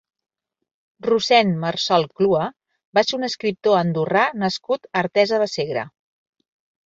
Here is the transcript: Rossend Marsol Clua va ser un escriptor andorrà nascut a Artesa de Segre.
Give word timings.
Rossend 1.07 1.59
Marsol 1.65 2.05
Clua 2.21 2.47
va 2.99 3.03
ser 3.09 3.19
un 3.19 3.27
escriptor 3.29 3.77
andorrà 3.81 4.23
nascut 4.45 4.89
a 4.89 4.93
Artesa 5.05 5.43
de 5.45 5.49
Segre. 5.55 5.85